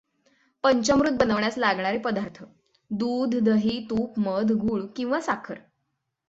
पंचामृत 0.63 1.11
बनवण्यास 1.11 1.57
लागणारे 1.57 1.97
पदार्थ 1.97 2.43
दूध 2.91 3.35
दही 3.35 3.79
तूप 3.89 4.19
मध 4.19 4.51
गूळ 4.51 4.81
किंवा 4.95 5.21
साखर. 5.21 5.55